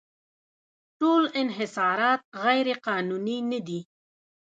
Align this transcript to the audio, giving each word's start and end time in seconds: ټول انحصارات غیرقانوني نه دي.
ټول 0.99 1.23
انحصارات 1.41 2.21
غیرقانوني 2.43 3.37
نه 3.51 3.59
دي. 3.67 3.79